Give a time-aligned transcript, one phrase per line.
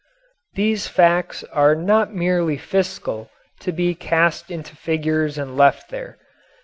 [0.55, 6.17] These facts are not merely fiscal, to be cast into figures and left there.